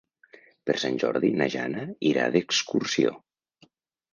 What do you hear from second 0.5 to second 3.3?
Per Sant Jordi na Jana irà d'excursió.